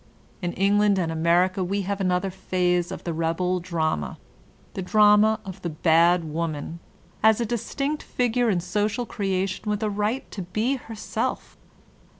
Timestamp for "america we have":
1.11-2.01